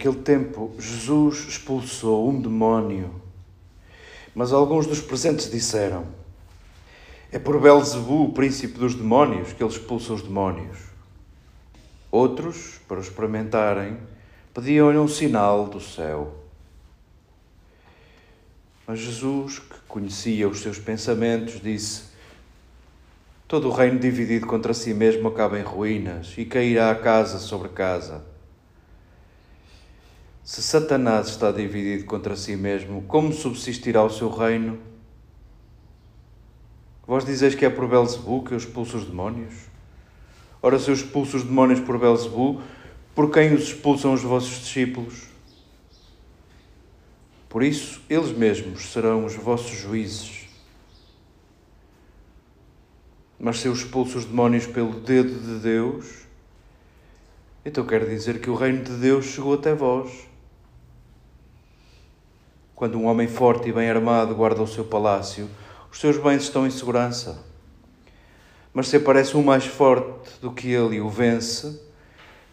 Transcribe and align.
Naquele 0.00 0.22
tempo, 0.22 0.72
Jesus 0.78 1.46
expulsou 1.46 2.30
um 2.30 2.40
demónio, 2.40 3.20
mas 4.34 4.50
alguns 4.50 4.86
dos 4.86 5.02
presentes 5.02 5.50
disseram: 5.50 6.06
É 7.30 7.38
por 7.38 7.60
Belzebu, 7.60 8.24
o 8.24 8.32
príncipe 8.32 8.78
dos 8.78 8.94
demónios, 8.94 9.52
que 9.52 9.62
ele 9.62 9.70
expulsa 9.70 10.14
os 10.14 10.22
demónios. 10.22 10.78
Outros, 12.10 12.80
para 12.88 12.96
o 12.96 13.02
experimentarem, 13.02 13.98
pediam-lhe 14.54 14.96
um 14.96 15.06
sinal 15.06 15.66
do 15.66 15.82
céu. 15.82 16.34
Mas 18.86 19.00
Jesus, 19.00 19.58
que 19.58 19.80
conhecia 19.86 20.48
os 20.48 20.60
seus 20.60 20.78
pensamentos, 20.78 21.60
disse: 21.60 22.04
Todo 23.46 23.68
o 23.68 23.70
reino 23.70 23.98
dividido 23.98 24.46
contra 24.46 24.72
si 24.72 24.94
mesmo 24.94 25.28
acaba 25.28 25.58
em 25.58 25.62
ruínas 25.62 26.32
e 26.38 26.46
cairá 26.46 26.94
casa 26.94 27.38
sobre 27.38 27.68
casa. 27.68 28.29
Se 30.50 30.60
Satanás 30.64 31.28
está 31.28 31.52
dividido 31.52 32.06
contra 32.06 32.34
si 32.34 32.56
mesmo, 32.56 33.02
como 33.02 33.32
subsistirá 33.32 34.02
o 34.02 34.10
seu 34.10 34.28
reino? 34.28 34.80
Vós 37.06 37.24
dizeis 37.24 37.54
que 37.54 37.64
é 37.64 37.70
por 37.70 37.86
Belzebu 37.86 38.42
que 38.42 38.54
eu 38.54 38.58
expulso 38.58 38.96
os 38.96 39.04
demónios? 39.04 39.54
Ora, 40.60 40.76
se 40.80 40.90
eu 40.90 40.94
expulso 40.94 41.36
os 41.36 41.44
demónios 41.44 41.78
por 41.78 42.00
Belzebu, 42.00 42.60
por 43.14 43.30
quem 43.30 43.54
os 43.54 43.62
expulsam 43.62 44.12
os 44.12 44.22
vossos 44.22 44.58
discípulos? 44.58 45.28
Por 47.48 47.62
isso, 47.62 48.02
eles 48.10 48.36
mesmos 48.36 48.90
serão 48.90 49.24
os 49.24 49.36
vossos 49.36 49.78
juízes. 49.78 50.48
Mas 53.38 53.60
se 53.60 53.68
eu 53.68 53.72
expulso 53.72 54.18
os 54.18 54.24
demónios 54.24 54.66
pelo 54.66 54.98
dedo 54.98 55.32
de 55.32 55.60
Deus, 55.60 56.24
então 57.64 57.86
quer 57.86 58.04
dizer 58.04 58.40
que 58.40 58.50
o 58.50 58.56
reino 58.56 58.82
de 58.82 58.94
Deus 58.94 59.26
chegou 59.26 59.54
até 59.54 59.72
vós. 59.72 60.28
Quando 62.80 62.98
um 62.98 63.04
homem 63.04 63.28
forte 63.28 63.68
e 63.68 63.72
bem 63.74 63.90
armado 63.90 64.34
guarda 64.34 64.62
o 64.62 64.66
seu 64.66 64.86
palácio, 64.86 65.50
os 65.92 66.00
seus 66.00 66.16
bens 66.16 66.44
estão 66.44 66.66
em 66.66 66.70
segurança. 66.70 67.44
Mas 68.72 68.88
se 68.88 68.96
aparece 68.96 69.36
um 69.36 69.42
mais 69.42 69.66
forte 69.66 70.40
do 70.40 70.50
que 70.50 70.68
ele 70.68 70.96
e 70.96 71.00
o 71.02 71.10
vence, 71.10 71.78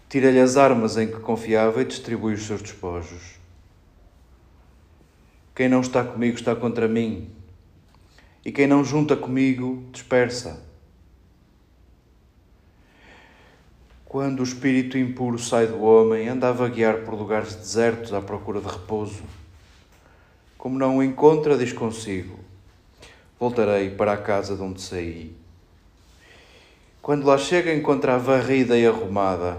tira-lhe 0.09 0.41
as 0.41 0.57
armas 0.57 0.97
em 0.97 1.07
que 1.07 1.21
confiava 1.21 1.81
e 1.81 1.85
distribui 1.85 2.33
os 2.33 2.45
seus 2.45 2.61
despojos. 2.61 3.39
Quem 5.55 5.69
não 5.69 5.79
está 5.79 6.03
comigo 6.03 6.35
está 6.35 6.53
contra 6.53 6.89
mim, 6.89 7.31
e 8.43 8.51
quem 8.51 8.67
não 8.67 8.83
junta 8.83 9.15
comigo 9.15 9.85
dispersa. 9.93 10.61
Quando 14.03 14.41
o 14.41 14.43
espírito 14.43 14.97
impuro 14.97 15.39
sai 15.39 15.67
do 15.67 15.81
homem, 15.81 16.27
anda 16.27 16.49
a 16.49 16.51
vaguear 16.51 17.05
por 17.05 17.13
lugares 17.13 17.55
desertos 17.55 18.13
à 18.13 18.19
procura 18.21 18.59
de 18.59 18.67
repouso. 18.67 19.23
Como 20.57 20.77
não 20.77 20.97
o 20.97 21.03
encontra, 21.03 21.57
diz 21.57 21.71
consigo: 21.71 22.39
Voltarei 23.39 23.91
para 23.91 24.13
a 24.13 24.17
casa 24.17 24.55
de 24.55 24.61
onde 24.61 24.81
saí. 24.81 25.35
Quando 27.01 27.25
lá 27.25 27.37
chega, 27.37 27.73
encontra-a 27.73 28.17
varrida 28.17 28.77
e 28.77 28.85
arrumada. 28.85 29.57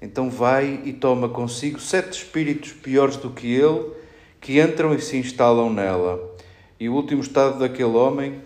Então 0.00 0.28
vai 0.30 0.82
e 0.84 0.92
toma 0.92 1.28
consigo 1.28 1.78
sete 1.78 2.12
espíritos 2.12 2.72
piores 2.72 3.16
do 3.16 3.30
que 3.30 3.54
ele, 3.54 3.92
que 4.40 4.60
entram 4.60 4.94
e 4.94 5.00
se 5.00 5.16
instalam 5.16 5.72
nela. 5.72 6.34
E 6.78 6.88
o 6.88 6.94
último 6.94 7.22
estado 7.22 7.58
daquele 7.58 7.94
homem 7.94 8.42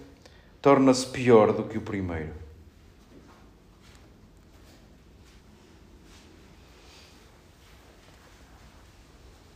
torna-se 0.61 1.07
pior 1.07 1.53
do 1.53 1.65
que 1.65 1.79
o 1.79 1.81
primeiro. 1.81 2.33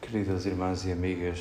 Queridas 0.01 0.47
irmãs 0.47 0.85
e 0.85 0.93
amigas, 0.93 1.41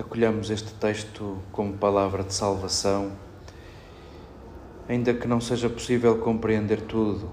acolhamos 0.00 0.50
este 0.50 0.72
texto 0.74 1.36
como 1.52 1.74
palavra 1.74 2.22
de 2.22 2.32
salvação, 2.32 3.12
ainda 4.88 5.12
que 5.12 5.28
não 5.28 5.40
seja 5.40 5.68
possível 5.68 6.18
compreender 6.18 6.80
tudo. 6.80 7.28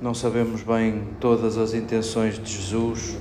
Não 0.00 0.12
sabemos 0.12 0.62
bem 0.62 1.08
todas 1.18 1.56
as 1.56 1.72
intenções 1.72 2.38
de 2.38 2.52
Jesus 2.52 3.16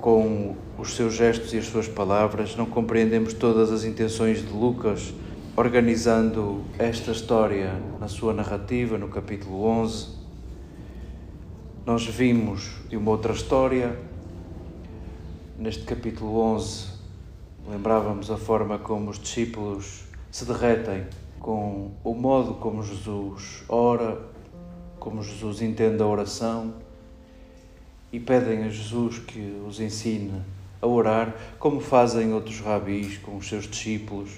com 0.00 0.56
os 0.76 0.96
seus 0.96 1.14
gestos 1.14 1.54
e 1.54 1.58
as 1.58 1.66
suas 1.66 1.86
palavras, 1.86 2.56
não 2.56 2.66
compreendemos 2.66 3.32
todas 3.32 3.70
as 3.70 3.84
intenções 3.84 4.44
de 4.44 4.52
Lucas 4.52 5.14
organizando 5.54 6.62
esta 6.78 7.12
história 7.12 7.80
na 8.00 8.08
sua 8.08 8.32
narrativa, 8.32 8.98
no 8.98 9.06
capítulo 9.06 9.64
11. 9.64 10.08
Nós 11.86 12.04
vimos 12.06 12.72
de 12.88 12.96
uma 12.96 13.12
outra 13.12 13.32
história 13.32 13.96
neste 15.58 15.84
capítulo 15.84 16.38
11, 16.38 16.88
lembrávamos 17.68 18.30
a 18.30 18.36
forma 18.36 18.78
como 18.78 19.10
os 19.10 19.18
discípulos 19.18 20.04
se 20.30 20.44
derretem 20.44 21.06
com 21.38 21.90
o 22.02 22.14
modo 22.14 22.54
como 22.54 22.82
Jesus 22.82 23.64
ora, 23.68 24.20
como 24.98 25.22
Jesus 25.22 25.60
entende 25.60 26.02
a 26.02 26.06
oração 26.06 26.74
e 28.12 28.18
pedem 28.18 28.64
a 28.64 28.68
Jesus 28.68 29.18
que 29.18 29.60
os 29.66 29.80
ensine 29.80 30.42
a 30.80 30.86
orar, 30.86 31.34
como 31.58 31.80
fazem 31.80 32.32
outros 32.32 32.60
rabis 32.60 33.18
com 33.18 33.36
os 33.36 33.48
seus 33.48 33.66
discípulos. 33.66 34.30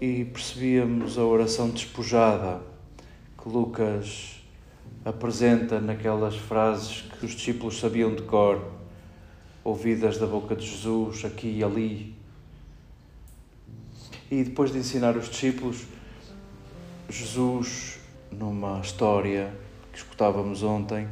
E 0.00 0.24
percebíamos 0.24 1.18
a 1.18 1.24
oração 1.24 1.70
despojada 1.70 2.60
que 3.40 3.48
Lucas 3.48 4.39
apresenta 5.04 5.80
naquelas 5.80 6.36
frases 6.36 7.02
que 7.18 7.24
os 7.24 7.32
discípulos 7.32 7.78
sabiam 7.78 8.14
de 8.14 8.22
cor, 8.22 8.62
ouvidas 9.64 10.18
da 10.18 10.26
boca 10.26 10.54
de 10.54 10.66
Jesus 10.66 11.24
aqui 11.24 11.58
e 11.58 11.64
ali. 11.64 12.14
E 14.30 14.44
depois 14.44 14.72
de 14.72 14.78
ensinar 14.78 15.16
os 15.16 15.28
discípulos, 15.28 15.84
Jesus, 17.08 17.98
numa 18.30 18.80
história 18.80 19.52
que 19.92 19.98
escutávamos 19.98 20.62
ontem, 20.62 21.08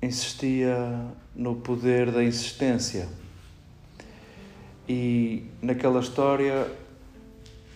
insistia 0.00 1.06
no 1.34 1.56
poder 1.56 2.10
da 2.10 2.24
insistência. 2.24 3.08
E 4.88 5.44
naquela 5.60 6.00
história 6.00 6.70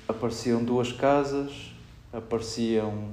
apareciam 0.08 0.64
duas 0.64 0.90
casas, 0.90 1.74
apareciam 2.12 3.10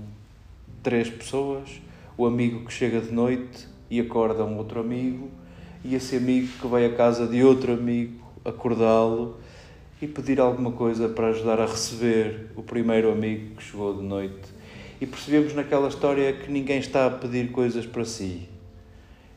três 0.81 1.09
pessoas, 1.09 1.81
o 2.17 2.25
amigo 2.25 2.65
que 2.65 2.73
chega 2.73 2.99
de 2.99 3.11
noite 3.11 3.67
e 3.89 3.99
acorda 3.99 4.43
um 4.43 4.57
outro 4.57 4.79
amigo, 4.79 5.29
e 5.83 5.95
esse 5.95 6.15
amigo 6.15 6.47
que 6.59 6.67
vai 6.67 6.85
à 6.85 6.93
casa 6.93 7.25
de 7.25 7.43
outro 7.43 7.73
amigo 7.73 8.19
acordá-lo 8.43 9.37
e 10.01 10.07
pedir 10.07 10.39
alguma 10.39 10.71
coisa 10.71 11.09
para 11.09 11.27
ajudar 11.29 11.59
a 11.59 11.65
receber 11.65 12.51
o 12.55 12.63
primeiro 12.63 13.11
amigo 13.11 13.55
que 13.55 13.63
chegou 13.63 13.93
de 13.95 14.03
noite. 14.03 14.59
E 15.01 15.05
percebemos 15.05 15.53
naquela 15.53 15.87
história 15.87 16.33
que 16.33 16.51
ninguém 16.51 16.79
está 16.79 17.05
a 17.05 17.09
pedir 17.09 17.51
coisas 17.51 17.85
para 17.85 18.03
si. 18.03 18.47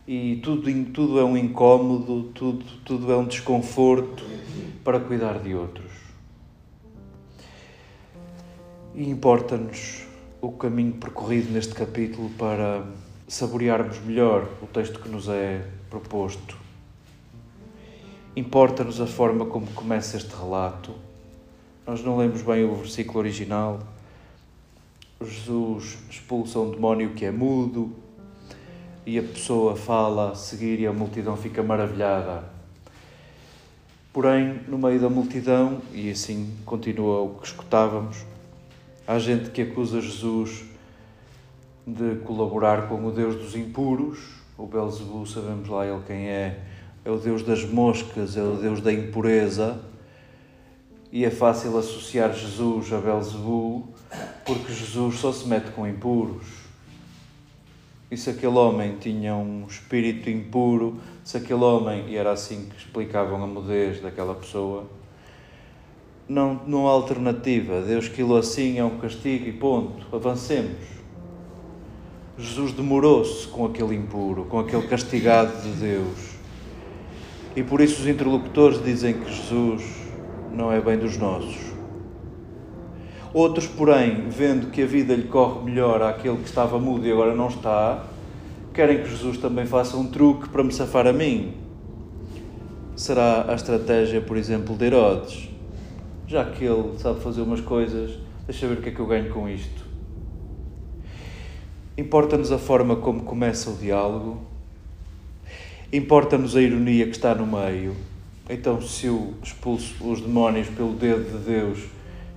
E 0.06 0.40
tudo, 0.42 0.68
tudo 0.92 1.20
é 1.20 1.24
um 1.24 1.36
incómodo, 1.36 2.30
tudo, 2.34 2.64
tudo 2.84 3.12
é 3.12 3.16
um 3.16 3.24
desconforto 3.24 4.24
para 4.82 4.98
cuidar 4.98 5.38
de 5.38 5.54
outros. 5.54 5.90
E 8.94 9.08
importa-nos 9.08 10.11
o 10.42 10.50
caminho 10.50 10.94
percorrido 10.94 11.52
neste 11.52 11.72
capítulo 11.72 12.28
para 12.30 12.84
saborearmos 13.28 14.00
melhor 14.00 14.48
o 14.60 14.66
texto 14.66 14.98
que 14.98 15.08
nos 15.08 15.28
é 15.28 15.64
proposto. 15.88 16.58
Importa-nos 18.34 19.00
a 19.00 19.06
forma 19.06 19.46
como 19.46 19.68
começa 19.68 20.16
este 20.16 20.34
relato. 20.34 20.96
Nós 21.86 22.02
não 22.02 22.16
lemos 22.16 22.42
bem 22.42 22.64
o 22.64 22.74
versículo 22.74 23.20
original. 23.20 23.78
Jesus 25.24 25.98
expulsa 26.10 26.58
um 26.58 26.72
demónio 26.72 27.10
que 27.10 27.24
é 27.24 27.30
mudo 27.30 27.94
e 29.06 29.20
a 29.20 29.22
pessoa 29.22 29.76
fala 29.76 30.32
a 30.32 30.34
seguir 30.34 30.80
e 30.80 30.88
a 30.88 30.92
multidão 30.92 31.36
fica 31.36 31.62
maravilhada. 31.62 32.50
Porém, 34.12 34.60
no 34.66 34.76
meio 34.76 35.00
da 35.00 35.08
multidão, 35.08 35.80
e 35.92 36.10
assim 36.10 36.52
continua 36.66 37.22
o 37.22 37.36
que 37.36 37.46
escutávamos, 37.46 38.31
Há 39.06 39.18
gente 39.18 39.50
que 39.50 39.62
acusa 39.62 40.00
Jesus 40.00 40.62
de 41.84 42.16
colaborar 42.24 42.88
com 42.88 43.04
o 43.04 43.10
Deus 43.10 43.34
dos 43.34 43.56
impuros. 43.56 44.20
O 44.56 44.66
Belzebu, 44.66 45.26
sabemos 45.26 45.68
lá 45.68 45.84
ele 45.84 46.00
quem 46.06 46.28
é, 46.28 46.60
é 47.04 47.10
o 47.10 47.16
Deus 47.16 47.42
das 47.42 47.64
moscas, 47.64 48.36
é 48.36 48.42
o 48.42 48.56
Deus 48.56 48.80
da 48.80 48.92
impureza. 48.92 49.80
E 51.10 51.24
é 51.24 51.30
fácil 51.30 51.76
associar 51.76 52.32
Jesus 52.32 52.92
a 52.92 52.98
Belzebu 52.98 53.88
porque 54.46 54.72
Jesus 54.72 55.18
só 55.18 55.32
se 55.32 55.48
mete 55.48 55.72
com 55.72 55.86
impuros. 55.86 56.46
E 58.08 58.16
se 58.16 58.30
aquele 58.30 58.56
homem 58.56 58.98
tinha 59.00 59.34
um 59.34 59.66
espírito 59.66 60.30
impuro, 60.30 61.00
se 61.24 61.38
aquele 61.38 61.64
homem, 61.64 62.08
e 62.08 62.16
era 62.16 62.30
assim 62.30 62.68
que 62.68 62.76
explicavam 62.76 63.42
a 63.42 63.46
mudez 63.46 64.00
daquela 64.00 64.34
pessoa, 64.34 64.86
não, 66.32 66.60
não 66.66 66.88
há 66.88 66.90
alternativa. 66.90 67.82
Deus 67.82 68.08
quilo 68.08 68.36
assim 68.36 68.78
é 68.78 68.84
um 68.84 68.98
castigo 68.98 69.46
e 69.46 69.52
ponto. 69.52 70.06
Avancemos. 70.14 70.76
Jesus 72.38 72.72
demorou-se 72.72 73.46
com 73.48 73.66
aquele 73.66 73.94
impuro, 73.94 74.46
com 74.46 74.58
aquele 74.58 74.86
castigado 74.88 75.52
de 75.60 75.68
Deus. 75.72 76.32
E 77.54 77.62
por 77.62 77.82
isso 77.82 78.00
os 78.00 78.08
interlocutores 78.08 78.82
dizem 78.82 79.12
que 79.14 79.30
Jesus 79.30 79.84
não 80.50 80.72
é 80.72 80.80
bem 80.80 80.96
dos 80.98 81.18
nossos. 81.18 81.70
Outros, 83.34 83.66
porém, 83.66 84.28
vendo 84.28 84.70
que 84.70 84.82
a 84.82 84.86
vida 84.86 85.14
lhe 85.14 85.24
corre 85.24 85.62
melhor 85.64 86.02
àquele 86.02 86.38
que 86.38 86.48
estava 86.48 86.78
mudo 86.78 87.06
e 87.06 87.12
agora 87.12 87.34
não 87.34 87.48
está, 87.48 88.06
querem 88.72 89.02
que 89.02 89.10
Jesus 89.10 89.36
também 89.36 89.66
faça 89.66 89.96
um 89.96 90.06
truque 90.06 90.48
para 90.48 90.64
me 90.64 90.72
safar 90.72 91.06
a 91.06 91.12
mim. 91.12 91.54
Será 92.96 93.50
a 93.50 93.54
estratégia, 93.54 94.20
por 94.20 94.36
exemplo, 94.36 94.74
de 94.74 94.86
Herodes 94.86 95.51
já 96.32 96.46
que 96.46 96.64
ele 96.64 96.98
sabe 96.98 97.20
fazer 97.20 97.42
umas 97.42 97.60
coisas, 97.60 98.18
deixa 98.46 98.66
ver 98.66 98.78
o 98.78 98.80
que 98.80 98.88
é 98.88 98.92
que 98.92 99.00
eu 99.00 99.06
ganho 99.06 99.30
com 99.30 99.46
isto. 99.46 99.84
Importa-nos 101.98 102.50
a 102.50 102.56
forma 102.56 102.96
como 102.96 103.22
começa 103.22 103.68
o 103.68 103.76
diálogo, 103.76 104.40
importa-nos 105.92 106.56
a 106.56 106.62
ironia 106.62 107.04
que 107.04 107.12
está 107.12 107.34
no 107.34 107.46
meio. 107.46 107.94
Então, 108.48 108.80
se 108.80 109.08
eu 109.08 109.34
expulso 109.42 109.94
os 110.10 110.22
demónios 110.22 110.68
pelo 110.68 110.94
dedo 110.94 111.38
de 111.38 111.44
Deus, 111.44 111.84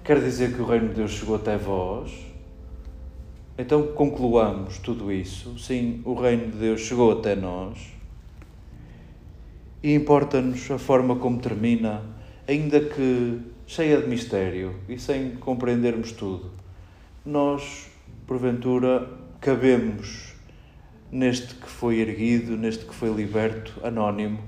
quer 0.04 0.20
dizer 0.20 0.54
que 0.54 0.62
o 0.62 0.66
reino 0.66 0.90
de 0.90 0.96
Deus 0.96 1.12
chegou 1.12 1.38
até 1.38 1.58
vós? 1.58 2.12
Então, 3.58 3.82
concluamos 3.94 4.78
tudo 4.80 5.10
isso. 5.10 5.58
Sim, 5.58 6.02
o 6.04 6.16
reino 6.16 6.52
de 6.52 6.58
Deus 6.58 6.82
chegou 6.82 7.14
até 7.14 7.34
nós. 7.34 7.78
E 9.82 9.94
importa-nos 9.94 10.70
a 10.70 10.78
forma 10.78 11.16
como 11.16 11.40
termina, 11.40 12.02
ainda 12.46 12.82
que 12.82 13.55
cheia 13.68 14.00
de 14.00 14.08
mistério 14.08 14.76
e 14.88 15.00
sem 15.00 15.32
compreendermos 15.36 16.12
tudo. 16.12 16.52
Nós, 17.26 17.90
porventura, 18.28 19.10
cabemos 19.42 20.34
neste 21.12 21.56
que 21.56 21.68
foi 21.68 22.00
erguido, 22.00 22.56
neste 22.56 22.86
que 22.86 22.94
foi 22.94 23.10
liberto, 23.10 23.74
anónimo. 23.84 24.40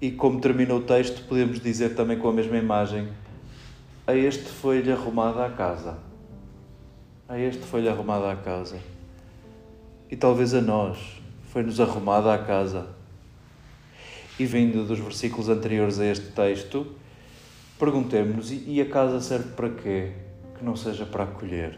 E 0.00 0.10
como 0.10 0.40
termina 0.40 0.74
o 0.74 0.82
texto, 0.82 1.26
podemos 1.28 1.60
dizer 1.60 1.94
também 1.94 2.18
com 2.18 2.28
a 2.28 2.32
mesma 2.32 2.56
imagem: 2.56 3.08
a 4.06 4.14
este 4.14 4.44
foi-lhe 4.44 4.90
arrumada 4.92 5.46
a 5.46 5.50
casa. 5.50 5.98
A 7.28 7.38
este 7.38 7.62
foi-lhe 7.62 7.88
arrumada 7.88 8.30
a 8.30 8.36
casa. 8.36 8.78
E 10.10 10.16
talvez 10.16 10.54
a 10.54 10.60
nós 10.60 10.98
foi-nos 11.44 11.80
arrumada 11.80 12.32
a 12.34 12.38
casa. 12.38 12.88
E 14.38 14.44
vindo 14.44 14.84
dos 14.84 14.98
versículos 14.98 15.48
anteriores 15.48 15.98
a 15.98 16.06
este 16.06 16.32
texto, 16.32 16.86
Perguntemos-nos: 17.82 18.52
e 18.52 18.80
a 18.80 18.88
casa 18.88 19.20
serve 19.20 19.54
para 19.56 19.68
quê? 19.68 20.12
Que 20.56 20.64
não 20.64 20.76
seja 20.76 21.04
para 21.04 21.24
acolher. 21.24 21.76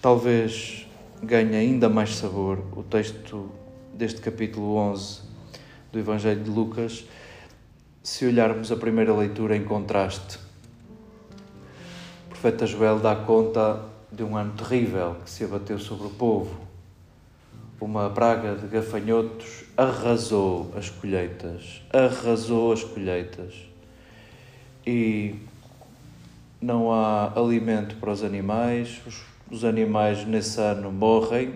Talvez 0.00 0.88
ganhe 1.22 1.54
ainda 1.54 1.90
mais 1.90 2.16
sabor 2.16 2.64
o 2.74 2.82
texto 2.82 3.50
deste 3.92 4.22
capítulo 4.22 4.74
11 4.76 5.20
do 5.92 5.98
Evangelho 5.98 6.44
de 6.44 6.48
Lucas 6.48 7.04
se 8.02 8.24
olharmos 8.24 8.72
a 8.72 8.76
primeira 8.76 9.14
leitura 9.14 9.54
em 9.54 9.64
contraste. 9.64 10.38
O 12.24 12.28
profeta 12.30 12.66
Joel 12.66 13.00
dá 13.00 13.14
conta 13.14 13.84
de 14.10 14.24
um 14.24 14.34
ano 14.34 14.54
terrível 14.54 15.16
que 15.22 15.28
se 15.28 15.44
abateu 15.44 15.78
sobre 15.78 16.06
o 16.06 16.10
povo 16.10 16.69
uma 17.80 18.10
praga 18.10 18.54
de 18.56 18.66
gafanhotos 18.66 19.64
arrasou 19.74 20.70
as 20.76 20.90
colheitas, 20.90 21.82
arrasou 21.90 22.72
as 22.72 22.84
colheitas. 22.84 23.54
E 24.86 25.36
não 26.60 26.92
há 26.92 27.32
alimento 27.34 27.96
para 27.96 28.10
os 28.10 28.22
animais, 28.22 29.00
os, 29.06 29.22
os 29.50 29.64
animais 29.64 30.26
nesse 30.26 30.60
ano 30.60 30.92
morrem, 30.92 31.54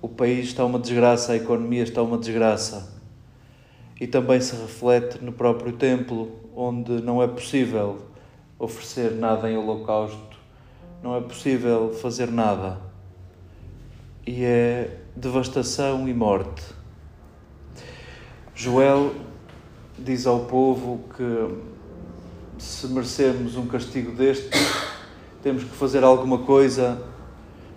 o 0.00 0.08
país 0.08 0.46
está 0.46 0.64
uma 0.64 0.78
desgraça, 0.78 1.32
a 1.32 1.36
economia 1.36 1.82
está 1.82 2.02
uma 2.02 2.18
desgraça. 2.18 2.92
E 4.00 4.06
também 4.06 4.40
se 4.40 4.54
reflete 4.54 5.22
no 5.24 5.32
próprio 5.32 5.72
templo, 5.72 6.40
onde 6.54 7.02
não 7.02 7.20
é 7.20 7.26
possível 7.26 8.06
oferecer 8.58 9.12
nada 9.12 9.50
em 9.50 9.56
holocausto, 9.56 10.38
não 11.02 11.16
é 11.16 11.20
possível 11.20 11.92
fazer 11.92 12.30
nada. 12.30 12.80
E 14.24 14.44
é 14.44 15.01
devastação 15.14 16.08
e 16.08 16.14
morte. 16.14 16.62
Joel 18.54 19.14
diz 19.98 20.26
ao 20.26 20.40
povo 20.40 21.00
que 21.16 21.72
se 22.58 22.86
merecemos 22.86 23.56
um 23.56 23.66
castigo 23.66 24.12
deste, 24.12 24.50
temos 25.42 25.64
que 25.64 25.70
fazer 25.70 26.02
alguma 26.02 26.38
coisa 26.38 27.02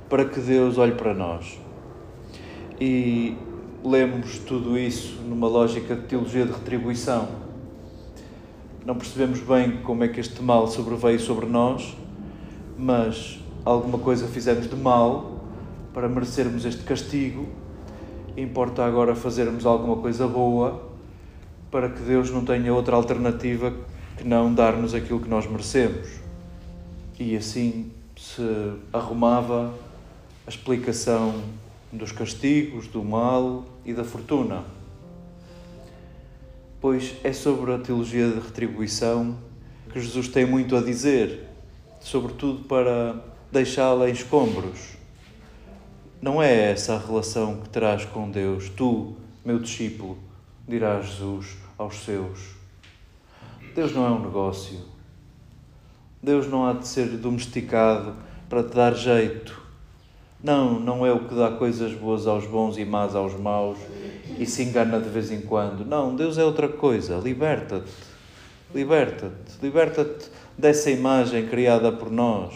para 0.09 0.23
que 0.25 0.39
Deus 0.39 0.77
olhe 0.77 0.93
para 0.93 1.13
nós. 1.13 1.59
E 2.79 3.37
lemos 3.83 4.39
tudo 4.39 4.77
isso 4.77 5.21
numa 5.23 5.47
lógica 5.47 5.95
de 5.95 6.03
teologia 6.03 6.45
de 6.45 6.51
retribuição. 6.51 7.27
Não 8.85 8.95
percebemos 8.95 9.39
bem 9.39 9.81
como 9.81 10.03
é 10.03 10.07
que 10.07 10.19
este 10.19 10.41
mal 10.41 10.67
sobreveio 10.67 11.19
sobre 11.19 11.47
nós, 11.47 11.97
mas 12.77 13.39
alguma 13.65 13.97
coisa 13.97 14.27
fizemos 14.27 14.69
de 14.69 14.75
mal 14.75 15.34
para 15.95 16.09
merecermos 16.09 16.65
este 16.65 16.83
castigo, 16.83 17.47
importa 18.35 18.83
agora 18.83 19.15
fazermos 19.15 19.65
alguma 19.65 19.95
coisa 19.95 20.27
boa 20.27 20.89
para 21.71 21.87
que 21.87 22.01
Deus 22.01 22.29
não 22.29 22.43
tenha 22.43 22.73
outra 22.73 22.97
alternativa 22.97 23.73
que 24.17 24.27
não 24.27 24.53
dar-nos 24.53 24.93
aquilo 24.93 25.21
que 25.21 25.29
nós 25.29 25.47
merecemos. 25.47 26.09
E 27.17 27.37
assim 27.37 27.93
se 28.17 28.41
arrumava 28.91 29.73
a 30.45 30.49
explicação 30.49 31.41
dos 31.93 32.11
castigos, 32.11 32.87
do 32.87 33.01
mal 33.01 33.63
e 33.85 33.93
da 33.93 34.03
fortuna. 34.03 34.65
Pois 36.81 37.15
é 37.23 37.31
sobre 37.31 37.73
a 37.73 37.77
teologia 37.77 38.27
de 38.27 38.39
retribuição 38.41 39.37
que 39.93 40.01
Jesus 40.01 40.27
tem 40.27 40.45
muito 40.45 40.75
a 40.75 40.81
dizer, 40.81 41.47
sobretudo 42.01 42.65
para 42.65 43.15
deixá-la 43.49 44.09
em 44.09 44.11
escombros. 44.13 45.04
Não 46.21 46.41
é 46.41 46.71
essa 46.71 46.95
a 46.95 46.99
relação 46.99 47.57
que 47.57 47.69
terás 47.69 48.05
com 48.05 48.29
Deus, 48.29 48.69
tu, 48.69 49.13
meu 49.43 49.59
discípulo, 49.59 50.17
dirá 50.67 51.01
Jesus 51.01 51.57
aos 51.77 51.97
seus. 51.97 52.55
Deus 53.75 53.93
não 53.93 54.05
é 54.05 54.09
um 54.09 54.23
negócio. 54.23 54.79
Deus 56.23 56.47
não 56.47 56.65
há 56.65 56.73
de 56.73 56.87
ser 56.87 57.07
domesticado 57.17 58.15
para 58.49 58.63
te 58.63 58.73
dar 58.73 58.95
jeito. 58.95 59.61
Não, 60.43 60.79
não 60.79 61.05
é 61.05 61.11
o 61.11 61.27
que 61.27 61.35
dá 61.35 61.51
coisas 61.51 61.93
boas 61.93 62.27
aos 62.27 62.45
bons 62.45 62.77
e 62.77 62.85
más 62.85 63.15
aos 63.15 63.33
maus 63.39 63.77
e 64.37 64.45
se 64.45 64.63
engana 64.63 64.99
de 64.99 65.09
vez 65.09 65.31
em 65.31 65.41
quando. 65.41 65.85
Não, 65.85 66.15
Deus 66.15 66.37
é 66.37 66.43
outra 66.43 66.69
coisa. 66.69 67.17
Liberta-te. 67.17 67.91
Liberta-te. 68.73 69.53
Liberta-te 69.61 70.29
dessa 70.57 70.89
imagem 70.89 71.47
criada 71.47 71.91
por 71.91 72.11
nós. 72.11 72.53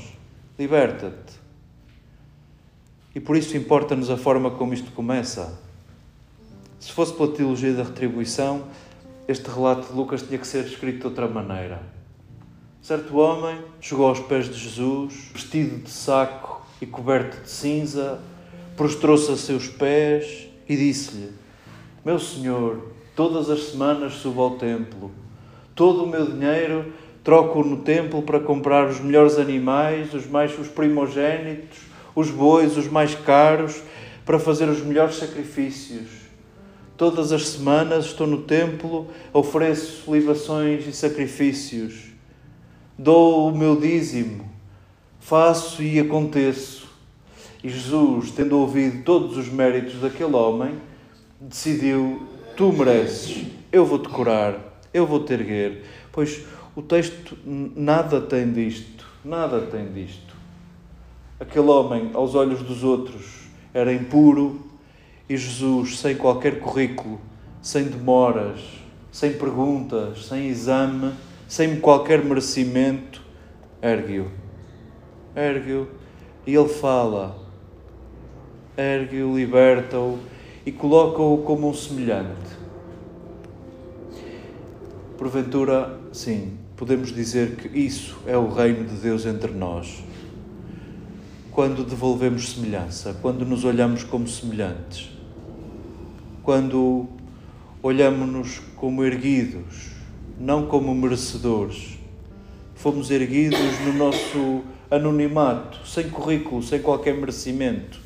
Liberta-te. 0.58 1.39
E 3.14 3.20
por 3.20 3.36
isso 3.36 3.58
importa-nos 3.58 4.10
a 4.10 4.18
forma 4.18 4.52
como 4.52 4.74
isto 4.74 4.92
começa. 4.92 5.60
Se 6.80 6.92
fosse 6.92 7.14
pela 7.14 7.32
teologia 7.32 7.74
da 7.74 7.84
retribuição, 7.84 8.64
este 9.28 9.50
relato 9.50 9.88
de 9.88 9.94
Lucas 9.94 10.22
tinha 10.22 10.38
que 10.38 10.48
ser 10.48 10.66
escrito 10.66 11.00
de 11.00 11.08
outra 11.08 11.28
maneira. 11.28 11.82
Certo 12.82 13.18
homem 13.18 13.60
chegou 13.82 14.08
aos 14.08 14.20
pés 14.20 14.48
de 14.48 14.58
Jesus, 14.58 15.32
vestido 15.34 15.84
de 15.84 15.90
saco 15.90 16.66
e 16.82 16.86
coberto 16.86 17.42
de 17.44 17.50
cinza, 17.50 18.22
prostrou-se 18.78 19.30
a 19.32 19.36
seus 19.36 19.68
pés 19.68 20.48
e 20.68 20.78
disse-lhe: 20.78 21.32
Meu 22.06 22.18
senhor, 22.18 22.92
todas 23.16 23.50
as 23.50 23.64
semanas 23.72 24.14
subo 24.14 24.42
ao 24.42 24.52
templo. 24.52 25.12
Todo 25.76 26.06
o 26.06 26.08
meu 26.08 26.26
dinheiro 26.26 26.94
troco 27.24 27.64
no 27.64 27.78
templo 27.78 28.22
para 28.22 28.40
comprar 28.40 28.88
os 28.88 29.00
melhores 29.02 29.38
animais, 29.38 30.14
os 30.14 30.26
mais 30.26 30.58
os 30.58 30.70
primogênitos, 30.70 31.78
os 32.20 32.30
bois, 32.30 32.78
os 32.78 32.88
mais 32.88 33.16
caros, 33.16 33.82
para 34.26 34.38
fazer 34.38 34.68
os 34.68 34.82
melhores 34.82 35.16
sacrifícios. 35.16 36.08
Todas 36.98 37.32
as 37.32 37.48
semanas 37.48 38.06
estou 38.06 38.28
no 38.28 38.42
templo, 38.42 39.08
ofereço 39.32 40.14
libações 40.14 40.86
e 40.86 40.92
sacrifícios, 40.92 42.10
dou 42.98 43.48
o 43.48 43.58
meu 43.58 43.80
dízimo, 43.80 44.50
faço 45.20 45.82
e 45.82 45.98
aconteço. 46.00 46.90
E 47.64 47.70
Jesus, 47.70 48.32
tendo 48.32 48.58
ouvido 48.58 49.04
todos 49.04 49.38
os 49.38 49.48
méritos 49.48 50.02
daquele 50.02 50.36
homem, 50.36 50.76
decidiu: 51.40 52.28
Tu 52.58 52.72
mereces, 52.74 53.46
eu 53.72 53.86
vou-te 53.86 54.10
curar, 54.10 54.82
eu 54.94 55.08
vou-te 55.08 55.32
erguer. 55.32 55.86
Pois 56.12 56.46
o 56.76 56.82
texto 56.82 57.38
nada 57.46 58.20
tem 58.20 58.52
disto, 58.52 59.06
nada 59.24 59.62
tem 59.62 59.92
disto. 59.92 60.29
Aquele 61.40 61.68
homem, 61.68 62.12
aos 62.14 62.36
olhos 62.36 62.62
dos 62.62 62.84
outros, 62.84 63.48
era 63.74 63.94
impuro, 63.94 64.60
e 65.30 65.38
Jesus, 65.38 66.00
sem 66.00 66.16
qualquer 66.16 66.60
currículo, 66.60 67.22
sem 67.62 67.86
demoras, 67.86 68.60
sem 69.12 69.34
perguntas, 69.34 70.26
sem 70.26 70.48
exame, 70.48 71.14
sem 71.48 71.80
qualquer 71.80 72.24
merecimento, 72.26 73.22
ergue-o. 73.82 74.28
Ergue-o. 75.36 75.88
E 76.46 76.56
ele 76.56 76.68
fala. 76.68 77.38
Ergue-o, 78.76 79.38
liberta-o 79.38 80.20
e 80.66 80.72
coloca-o 80.72 81.38
como 81.40 81.70
um 81.70 81.74
semelhante. 81.74 82.58
Porventura, 85.18 86.00
sim, 86.12 86.58
podemos 86.76 87.14
dizer 87.14 87.56
que 87.56 87.68
isso 87.78 88.18
é 88.26 88.38
o 88.38 88.50
reino 88.50 88.86
de 88.86 88.96
Deus 88.96 89.26
entre 89.26 89.52
nós. 89.52 90.04
Quando 91.60 91.84
devolvemos 91.84 92.54
semelhança, 92.54 93.18
quando 93.22 93.46
nos 93.46 93.66
olhamos 93.66 94.06
como 94.06 94.26
semelhantes 94.30 95.10
quando 96.42 97.06
olhamos-nos 97.84 98.60
como 98.78 99.04
erguidos, 99.04 99.90
não 100.40 100.68
como 100.68 100.96
merecedores. 100.96 101.98
Fomos 102.76 103.12
erguidos 103.12 103.78
no 103.86 103.92
nosso 103.92 104.64
anonimato, 104.90 105.86
sem 105.86 106.10
currículo, 106.10 106.64
sem 106.64 106.82
qualquer 106.82 107.14
merecimento. 107.14 108.00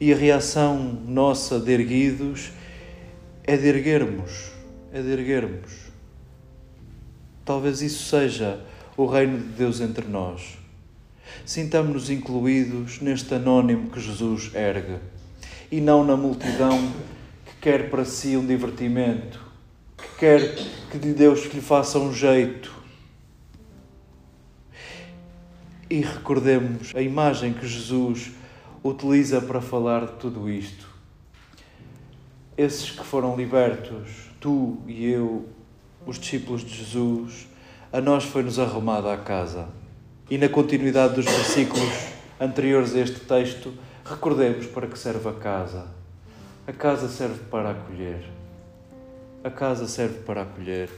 E 0.00 0.10
a 0.10 0.16
reação 0.16 0.78
nossa 1.06 1.60
de 1.60 1.70
erguidos 1.70 2.50
é 3.44 3.58
de 3.58 3.66
erguermos, 3.66 4.52
é 4.90 5.02
de 5.02 5.10
erguermos. 5.10 5.70
Talvez 7.44 7.82
isso 7.82 8.08
seja 8.08 8.58
o 8.96 9.04
reino 9.04 9.36
de 9.36 9.48
Deus 9.48 9.82
entre 9.82 10.08
nós. 10.08 10.61
Sintamos-nos 11.44 12.10
incluídos 12.10 13.00
neste 13.00 13.34
anónimo 13.34 13.90
que 13.90 14.00
Jesus 14.00 14.54
ergue 14.54 14.98
e 15.72 15.80
não 15.80 16.04
na 16.04 16.16
multidão 16.16 16.92
que 17.46 17.56
quer 17.62 17.88
para 17.88 18.04
si 18.04 18.36
um 18.36 18.46
divertimento, 18.46 19.40
que 19.96 20.18
quer 20.18 20.54
que 20.90 20.98
Deus 20.98 21.46
lhe 21.46 21.62
faça 21.62 21.98
um 21.98 22.12
jeito. 22.12 22.70
E 25.88 26.00
recordemos 26.00 26.94
a 26.94 27.00
imagem 27.00 27.54
que 27.54 27.66
Jesus 27.66 28.32
utiliza 28.84 29.40
para 29.40 29.62
falar 29.62 30.06
de 30.06 30.12
tudo 30.12 30.50
isto. 30.50 30.86
Esses 32.56 32.90
que 32.90 33.04
foram 33.04 33.34
libertos, 33.34 34.10
tu 34.38 34.78
e 34.86 35.06
eu, 35.06 35.48
os 36.06 36.18
discípulos 36.18 36.62
de 36.62 36.74
Jesus, 36.74 37.48
a 37.90 38.00
nós 38.00 38.24
foi-nos 38.24 38.58
arrumada 38.58 39.12
a 39.12 39.16
casa. 39.16 39.68
E 40.30 40.38
na 40.38 40.48
continuidade 40.48 41.14
dos 41.14 41.24
versículos 41.24 41.92
anteriores 42.40 42.94
a 42.94 43.00
este 43.00 43.20
texto, 43.20 43.72
Recordemos 44.04 44.66
para 44.66 44.88
que 44.88 44.98
serve 44.98 45.28
a 45.28 45.32
casa. 45.32 45.86
A 46.66 46.72
casa 46.72 47.08
serve 47.08 47.38
para 47.48 47.70
acolher. 47.70 48.24
A 49.44 49.50
casa 49.50 49.86
serve 49.86 50.18
para 50.20 50.42
acolher. 50.42 50.90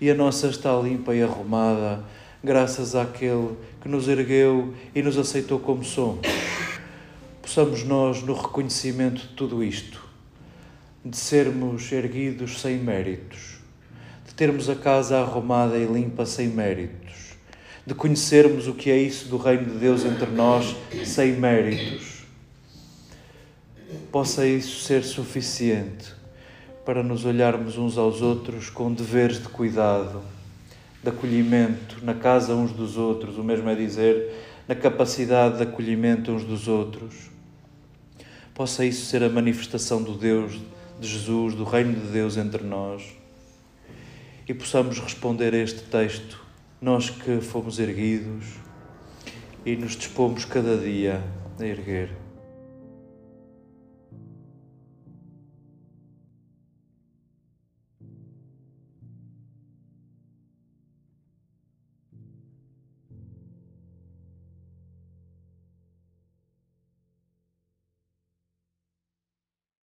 E 0.00 0.10
a 0.10 0.14
nossa 0.14 0.48
está 0.48 0.74
limpa 0.76 1.14
e 1.14 1.22
arrumada, 1.22 2.04
graças 2.42 2.96
àquele 2.96 3.56
que 3.80 3.88
nos 3.88 4.08
ergueu 4.08 4.74
e 4.92 5.02
nos 5.02 5.16
aceitou 5.16 5.60
como 5.60 5.84
somos. 5.84 6.26
Possamos 7.40 7.84
nós, 7.84 8.22
no 8.22 8.34
reconhecimento 8.34 9.22
de 9.22 9.28
tudo 9.28 9.62
isto, 9.62 10.04
de 11.04 11.16
sermos 11.16 11.92
erguidos 11.92 12.60
sem 12.60 12.76
méritos, 12.76 13.60
de 14.26 14.34
termos 14.34 14.68
a 14.68 14.74
casa 14.74 15.20
arrumada 15.20 15.78
e 15.78 15.86
limpa 15.86 16.26
sem 16.26 16.48
méritos 16.48 17.23
de 17.86 17.94
conhecermos 17.94 18.66
o 18.66 18.74
que 18.74 18.90
é 18.90 18.96
isso 18.96 19.28
do 19.28 19.36
reino 19.36 19.66
de 19.66 19.78
Deus 19.78 20.04
entre 20.04 20.30
nós 20.30 20.74
sem 21.04 21.32
méritos, 21.32 22.24
possa 24.10 24.46
isso 24.46 24.82
ser 24.84 25.04
suficiente 25.04 26.14
para 26.84 27.02
nos 27.02 27.24
olharmos 27.24 27.76
uns 27.76 27.98
aos 27.98 28.22
outros 28.22 28.70
com 28.70 28.92
deveres 28.92 29.38
de 29.38 29.48
cuidado, 29.48 30.22
de 31.02 31.08
acolhimento 31.10 32.02
na 32.02 32.14
casa 32.14 32.54
uns 32.54 32.72
dos 32.72 32.96
outros, 32.96 33.36
o 33.36 33.44
mesmo 33.44 33.68
é 33.68 33.74
dizer, 33.74 34.32
na 34.66 34.74
capacidade 34.74 35.58
de 35.58 35.62
acolhimento 35.64 36.32
uns 36.32 36.44
dos 36.44 36.68
outros. 36.68 37.30
Possa 38.54 38.84
isso 38.84 39.06
ser 39.06 39.22
a 39.22 39.28
manifestação 39.28 40.02
do 40.02 40.14
Deus, 40.14 40.58
de 40.98 41.08
Jesus, 41.08 41.54
do 41.54 41.64
reino 41.64 41.92
de 41.92 42.06
Deus 42.12 42.36
entre 42.36 42.62
nós. 42.62 43.02
E 44.48 44.54
possamos 44.54 44.98
responder 44.98 45.52
a 45.54 45.58
este 45.58 45.82
texto 45.82 46.43
nós 46.84 47.08
que 47.08 47.40
fomos 47.40 47.78
erguidos 47.78 48.44
e 49.64 49.74
nos 49.74 49.92
dispomos 49.92 50.44
cada 50.44 50.76
dia 50.76 51.24
a 51.58 51.64
erguer. 51.64 52.23